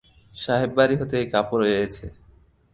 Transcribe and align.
সাহেববাড়ি 0.35 0.95
হতে 1.01 1.15
এই 1.21 1.27
কাপড় 1.33 1.63
এয়েছে। 1.71 2.05